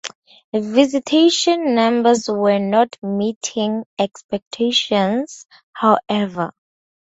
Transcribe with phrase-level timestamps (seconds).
[0.55, 6.55] Visitation numbers were not meeting expectations, however.